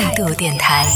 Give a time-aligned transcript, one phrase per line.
[0.00, 0.86] 态度电台，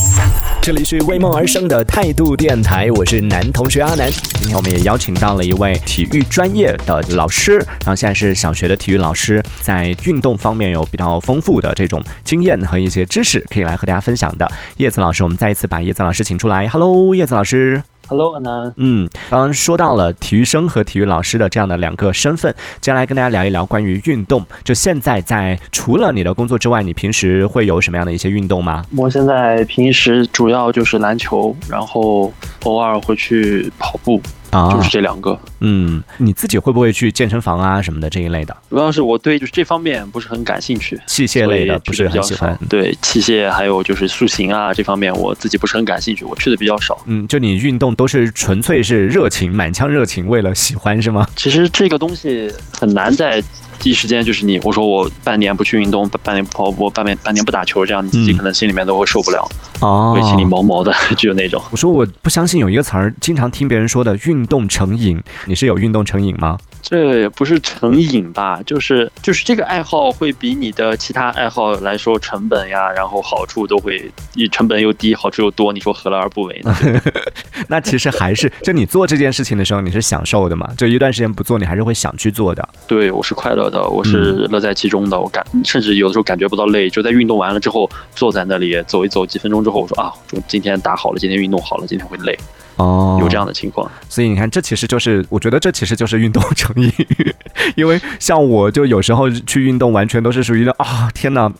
[0.60, 4.08] 这里是为梦而生的态度电台，我是男同学阿南。
[4.34, 14.48] 今天我们也邀请到了一位体育专业的老师，然后现在是小学的体育老师，在运动方面有比较丰富的这种经验和一些知识，可以来和大家分享的。
[14.76, 16.68] 叶子老师，我们再一次把叶子老师请出来。
[16.68, 17.82] Hello，叶子老师。
[18.08, 18.72] Hello，安南。
[18.76, 24.44] 嗯，刚刚说到了体育生和体育老师的这样的两个身份，接下来跟大家聊一聊关于运动。
[24.64, 28.84] 就现在在除了你的工作之外，你平时会有什么样的一些运动吗？
[28.96, 32.32] 我现在平时主要就是篮球，然后
[32.64, 34.20] 偶尔会去跑步，
[34.52, 35.38] 啊就是这两个。
[35.60, 42.58] 嗯，你自己会不会去健身房啊什么的这一类的主要是我对就是这方面不是很感兴趣，器械类的，不是很喜欢。。
[42.68, 46.98] 对器械还有就是塑形啊这方面，我自己不是很感兴趣，我去的比较少。
[47.06, 51.26] 嗯，就你运动都是纯粹是热情，满腔热情，为了喜欢是吗？
[51.34, 53.42] 其实这个东西很难在
[53.82, 59.44] 第一时间就是你，我说我半年不去运动，半半年不跑步，半年半年不打球，这样你自己嗯可能心里面都会受不了，
[59.80, 61.60] 哦会心里毛毛的， 就那种。
[61.72, 66.56] 我说我不相信有一个词儿，经常听别人说的“运动成瘾”，你是有运动成瘾吗？
[66.80, 76.76] 这也不是成瘾吧，就是就是这个爱好会比你的其他爱好来说成本呀，然后好处都会，你成本又低，好处又多，你说何乐而不为呢？
[77.68, 80.68] 那其实还是，就你做这件事情的时候，你是享受的嘛？
[80.76, 82.68] 就一段时间不做，你还是会想去做的。
[82.86, 92.38] 对我是快乐的，我是乐在其中的，我感甚至有的时候感觉不到累，就在运动完了之后，坐在那里走一走，几分钟之后，我说啊，我今天打好了，今天运动好了，今天会累，
[92.76, 93.18] 哦。
[93.20, 93.90] 有这样的情况。
[94.08, 96.92] 所以你看，这其实就是，我觉得这其实就是运动成瘾，
[97.76, 101.50] 因为像我就有时候去运动，完全都是属于那啊，天哪，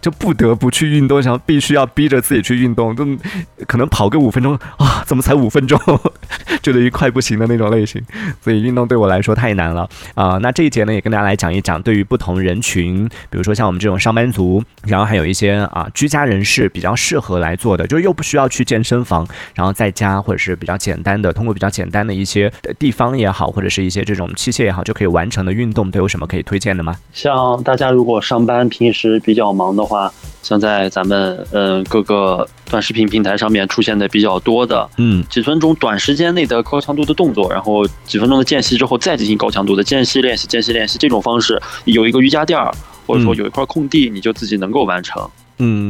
[0.00, 3.04] 就不得不去运动，然后必须要逼着自己去运动，就
[3.66, 5.78] 可能跑个五分钟啊，怎么才五分钟，
[6.62, 8.02] 觉得一快不行的那种类型。
[8.40, 26.96] 所以运动对我来说太难了啊、那这一节呢，也跟大家来讲一讲，对于不同人群，比如说像我们这种上班族，然后还有一些啊居家人士比较适合来做的，就又不需要去健身房，然后在家或者是比较简单的，通过比较简单的一些地方也好，或者是一些这种器械也好，就可以完成的运动，都有什么可以推荐的吗？
[27.12, 30.12] 像大家如果上班平时比较忙的话，
[30.42, 35.24] 像在咱们嗯各个短视频平台上面出现的比较多的，嗯。
[35.30, 42.70] 几分钟短时间内的高强度的动作，然后几分钟的间隙之后再进行高强度的间隙练习、间隙练习这种方式，有一个瑜伽垫儿
[43.06, 43.36] 或者说嗯。
[43.36, 45.30] 有一块空地，你就自己能够完成，嗯，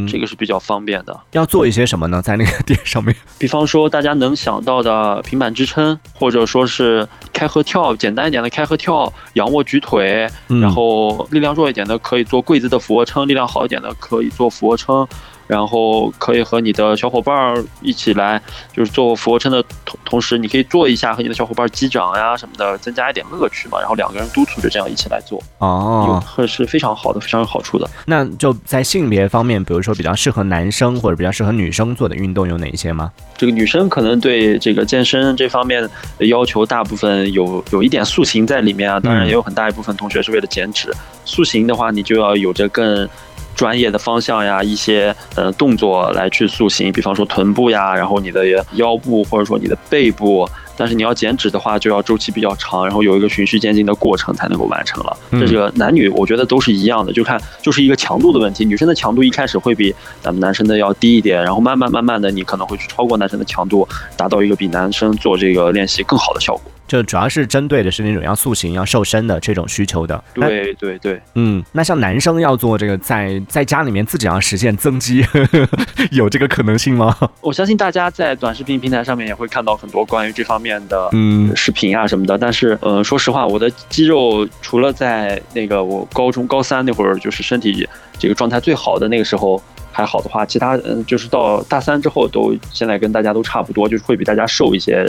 [0.07, 1.21] 这个是比较方便的。
[1.33, 2.23] 要做一些什么呢？
[2.23, 3.15] 在那个点上面？
[3.39, 15.07] 比方说大家能想到的平板支撑，或者说是开合跳，简单一点的开合跳、仰卧举腿，嗯然后力量弱一点的可以做跪姿的俯卧撑，力量好一点的可以做俯卧撑，
[15.49, 18.41] 然后可以和你的小伙伴儿一起来，
[18.73, 23.81] 就是做俯卧撑的同同时，你可以做一下和你的小伙伴击掌呀什么的，增加一点乐趣嘛。
[23.81, 27.89] 然后两个人督促着这样一起来做，有哦，会是非常好的，非常有好处的。
[28.05, 33.11] 那就在性别方面，比如说比较适合男生或者比较适合女生做的运动有哪一些吗？
[33.37, 35.83] 这个女生可能对这个健身这方面
[36.19, 39.01] 的要求，大部分有有一点塑形在里面啊。
[39.01, 40.93] 当然，也有很大一部分同学是为了减脂。
[41.25, 43.09] 塑形的话，你就要有着更
[43.59, 50.49] 专业的方向呀，一些呃动作来去塑形，比方说臀部呀，然后你的腰部或者说你的背部。
[50.81, 55.17] 但是你要减脂的话，就要周期比较长，然后有一个循序渐进的过程才能够完成了。
[55.33, 58.65] 嗯这个男女我觉得都是一样的，就看就是一个强度的问题。
[58.65, 59.93] 女生的强度一开始会比
[60.23, 66.63] 咱们男生的要低一点，然后慢慢慢慢的你可能会去超过男生的强度，达到一个比男生做这个练习更好的效果。
[66.89, 70.25] 就主要是针对的是那种要塑形、要瘦身的这种需求的。
[70.35, 75.25] 对对对，嗯，那像男生要做这个在在家里面自己要实现增肌，
[76.11, 77.17] 有这个可能性吗？
[77.41, 82.37] 我相信大家在短视频平台上面也会看到很多关于这方面的嗯视频啊什么的。
[82.37, 87.87] 但是，呃，说实话，我的肌肉除了在那个我高中高三那会儿，就是身体
[88.19, 89.63] 这个状态最好的那个时候。
[89.91, 95.05] 还好的话，其他嗯，就是到大三之后都现在跟大家都差不多，就是会比大家瘦一些，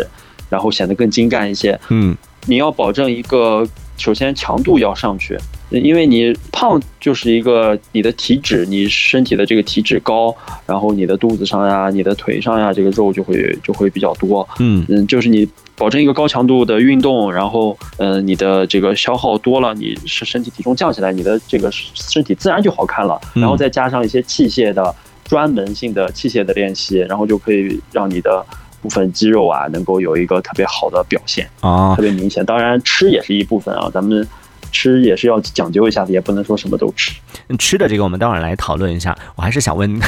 [0.49, 1.79] 然后显得更精干一些。
[1.89, 2.15] 嗯
[2.45, 3.67] 你要保证一个，
[3.97, 5.37] 首先强度要上去，
[5.69, 10.33] 因为你胖就是一个你的体脂，你身体的这个体脂高，
[10.65, 14.47] 然后你的肚子上呀、你的腿上呀，这个肉就会就会比较多。
[14.59, 23.19] 嗯嗯，就是你保证一个高强度的运动，然后呃，你的这个消耗多了，你是身体体重降下来，你的这个身体自然就好看了。
[23.35, 24.95] 嗯然后再加上一些器械的
[25.25, 28.43] 专门性的器械的练习，然后就可以让你的
[28.81, 31.49] 部分肌肉啊能够有一个特别好的表现。
[31.61, 32.45] 啊特别明显。
[32.45, 34.27] 当然，吃也是一部分啊，咱们
[34.71, 37.11] 吃也是要讲究一下的，也不能说什么都吃。
[37.57, 39.17] 吃的这个我们待会儿来讨论一下。
[39.35, 39.99] 我还是想问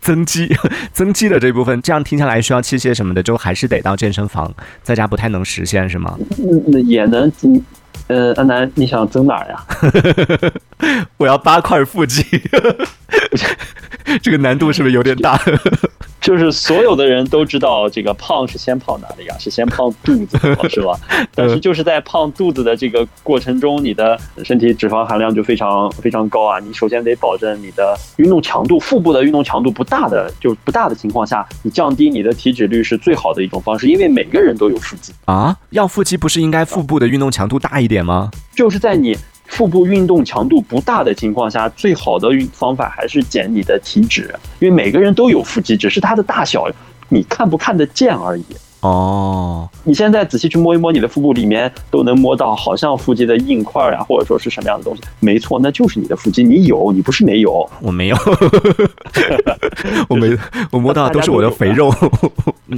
[0.00, 0.48] 增肌，
[0.92, 4.52] 增肌的这部分，这样听下来需要器械什么的，就还是得到健身房，
[4.82, 6.18] 在家不太能实现是吗？
[6.38, 7.62] 嗯，也能，嗯
[8.08, 10.52] 呃，安南，你想增哪儿呀？
[11.18, 12.24] 我要八块腹肌，
[14.20, 15.40] 这个难度是不是有点大？
[16.20, 19.34] 就是所有的人都知道，这个胖是先胖哪里呀？
[19.40, 20.38] 是先胖肚子，
[20.68, 20.96] 是吧？
[21.34, 26.60] 但是就是在胖肚子的这个过程中，你的身体脂肪含量就非常非常高啊！
[26.60, 35.56] 你首先得保证你的运动强度，腹部的运动强度不大的，就不大的情况下，你降低你的体脂率是最好的一种方式，因为每个人都有腹肌啊。
[35.70, 38.30] 要腹肌不是应该腹部的运动强度大一点吗？
[38.54, 39.18] 就是在你。
[39.52, 46.66] 腹部运动强度不大的情况下，最好的方法还是减你的体脂，因为每个人都有腹肌，只是它的大小
[47.10, 48.44] 你看不看得见而已。
[48.82, 55.02] 哦，你现在仔细去摸一摸你的腹部，里面都能摸到好像腹肌的硬块啊，或者说是什么样的东西？
[55.20, 57.68] 没错，那就是你的腹肌，你有，你不是没有。
[57.80, 58.16] 我没有，
[60.10, 60.36] 我没，
[60.72, 61.94] 我摸到都是我的肥肉。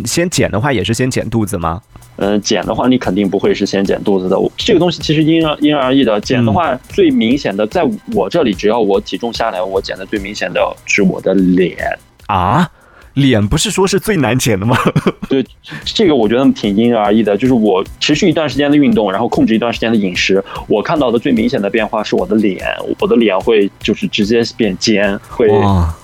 [0.05, 1.81] 先减的话，也是先减肚子吗？
[2.17, 4.37] 嗯，减的话，你肯定不会是先减肚子的。
[4.59, 6.21] 这个东西其实因人因人而异的。
[6.21, 7.83] 减的话，最明显的，在
[8.15, 11.79] 我这里，只要我体重下来，我减的最明显的是我的脸
[12.27, 12.69] 啊。
[13.15, 14.77] 脸不是说是最难减的吗？
[15.29, 15.45] 对，
[15.85, 17.37] 这个我觉得挺因人而异的。
[17.37, 22.67] 就是我持续一段时间的运动，然后控制一段时间的饮食，我看到的最明显的变化是我的脸，
[23.01, 25.49] 我的脸会就是直接变尖，会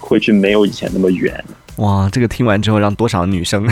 [0.01, 1.33] 会去没有以前那么圆。
[1.77, 3.67] 哇，这个听完之后让多少女生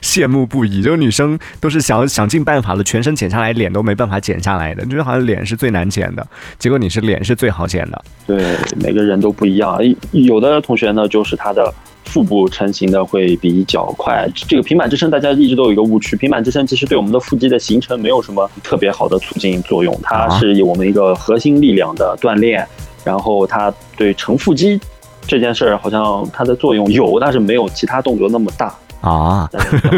[0.00, 0.80] 羡慕不已。
[0.80, 6.24] 这个女生都是想想尽办法的，全身减下来，脸都没办法减下来的，就是好像脸是最难减的。
[6.56, 8.04] 结果你是脸是最好减的。
[8.26, 9.76] 对，每个人都不一样。
[10.12, 11.74] 有的同学呢，就是他的
[12.08, 14.26] 腹部成型的会比较快。
[14.34, 22.66] 这个平板支撑大家一直都有一个误区，平板支撑其实对我们的腹肌的形成没有什么特别好的促进作用，它是有我们一个核心力量的锻炼，
[23.04, 24.80] 然后它对成腹肌。
[25.26, 28.74] 这件事儿好像它的作用有，但是没有其他动作那么大
[29.08, 29.50] 啊。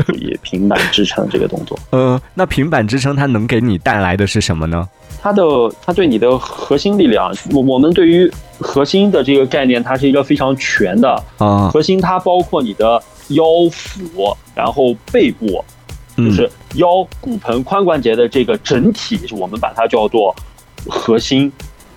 [0.07, 1.79] 注意平板支撑这个动作。
[1.91, 4.89] 呃，那平板支撑它能给你带来的是什么呢？
[5.23, 5.43] 它的
[5.85, 11.69] 它对你的核心力量，我我们对于核心的这个概念，它是一个非常全的啊。
[11.69, 15.63] 核心它包括你的腰腹，然后背部，
[16.17, 20.35] 就是腰骨盆髋关节的这个整体，我们把它叫做
[20.89, 21.53] 核心。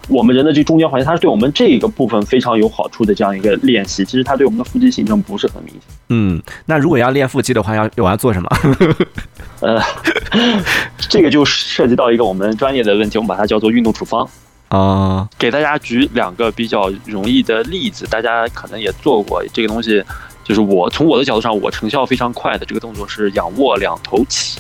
[0.09, 4.03] 我们人的这中间环节，它是对我们这个部分非常有好处的这样一个练习。
[4.03, 5.81] 其实它对我们的腹肌形成不是很明显。
[6.09, 8.50] 嗯，那如果要练腹肌的话，要我要做什么？
[9.61, 9.81] 呃，
[11.09, 14.27] 这个就涉及到一个我们专业的问题，我们把它叫做运动处方
[14.67, 15.27] 啊。
[15.39, 20.03] 给大家举两个比较容易的例子，大家可能也做过这个东西。
[20.44, 24.59] 就是我从我的角度上，我成效非常快的这个动作是仰卧两头起。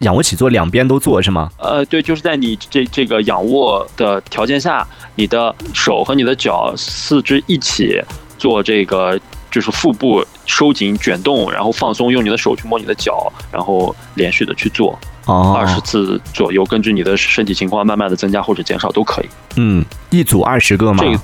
[0.00, 1.50] 仰卧起坐两边都做是吗？
[1.58, 4.86] 呃，对，就是在你这这个仰卧的条件下，
[5.16, 8.00] 你的手和你的脚、四肢一起
[8.38, 9.18] 做这个，
[9.50, 14.96] 就是腹部收紧、卷动，然后放松，用你的手去摸你的脚，然后连续的去做，
[15.26, 19.26] 二十次左右，根据你的身体情况慢慢的增加或者减少都可以。
[19.56, 21.02] 嗯，一组二十个吗？
[21.02, 21.20] 这个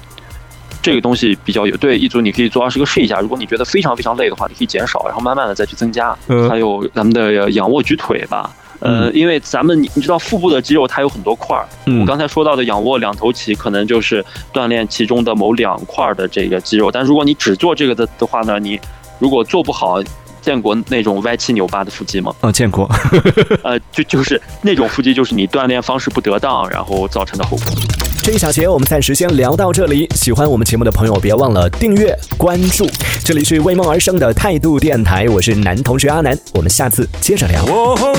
[0.83, 3.21] 这个东西比较有对，一组你可以做二十个试一下。
[3.21, 6.15] 如果你觉得非常非常累的话，你可以减少，然后慢慢的再去增加。
[6.51, 8.51] 还有咱们的仰卧举腿吧。
[8.85, 11.67] 呃，因为咱们你你知道腹部的肌肉它有很多块儿，
[12.01, 14.23] 我刚才说到的仰卧两头起可能就是
[14.53, 18.79] 锻炼其中的某两块的这个肌肉，但如果你只做这个的的话呢，你
[19.19, 20.03] 如果做不好，
[20.45, 22.35] 见过那种歪七扭八的腹肌吗？
[22.41, 22.89] 哦，见过，
[23.63, 27.67] 呃，就就是那种腹肌，就是你锻炼方式不得当，然后造成的后果。
[28.23, 30.09] 这一小节我们暂时先聊到这里。
[30.15, 32.87] 喜欢我们节目的朋友，别忘了订阅关注。
[33.23, 37.65] 这里是为梦而生的态度电台，我是男同学阿南，我们下次接着聊。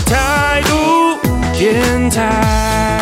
[0.05, 1.17] 态度
[1.57, 2.94] 电台。